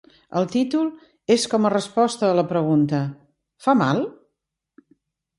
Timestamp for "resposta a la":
1.73-2.45